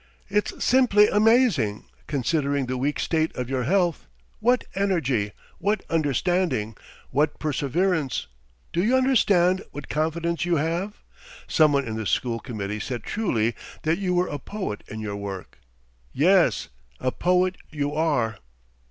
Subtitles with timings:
[0.39, 4.07] It's simply amazing, considering the weak state of your health,
[4.39, 6.75] what energy, what understanding...
[7.11, 8.25] what perseverance,
[8.73, 11.03] do you understand, what confidence you have!
[11.47, 13.53] Some one in the school committee said truly
[13.83, 15.59] that you were a poet in your work....
[16.13, 18.39] Yes, a poet you are!"